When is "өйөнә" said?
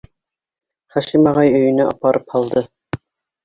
1.59-1.87